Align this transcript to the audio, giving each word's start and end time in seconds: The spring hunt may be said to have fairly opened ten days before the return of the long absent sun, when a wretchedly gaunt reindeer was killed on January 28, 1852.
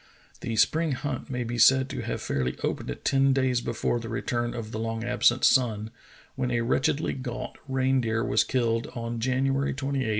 The 0.39 0.55
spring 0.55 0.93
hunt 0.93 1.29
may 1.29 1.43
be 1.43 1.59
said 1.59 1.87
to 1.91 2.01
have 2.01 2.23
fairly 2.23 2.57
opened 2.63 2.97
ten 3.03 3.33
days 3.33 3.61
before 3.61 3.99
the 3.99 4.09
return 4.09 4.55
of 4.55 4.71
the 4.71 4.79
long 4.79 5.03
absent 5.03 5.43
sun, 5.45 5.91
when 6.35 6.49
a 6.49 6.61
wretchedly 6.61 7.13
gaunt 7.13 7.57
reindeer 7.67 8.23
was 8.23 8.43
killed 8.43 8.87
on 8.95 9.19
January 9.19 9.75
28, 9.75 9.77
1852. 9.99 10.09